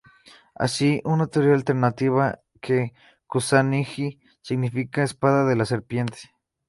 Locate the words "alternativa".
1.53-2.31